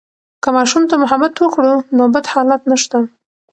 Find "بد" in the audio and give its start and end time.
2.13-2.25